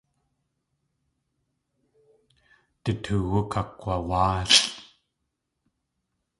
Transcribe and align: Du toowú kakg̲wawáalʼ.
Du 2.83 2.91
toowú 3.03 3.39
kakg̲wawáalʼ. 3.51 4.57